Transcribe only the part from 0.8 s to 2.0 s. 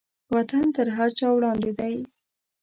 هر چا وړاندې دی.